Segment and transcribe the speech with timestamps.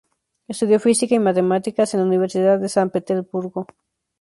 [0.47, 3.67] Estudió Física y Matemáticas en la Universidad de San Petersburgo.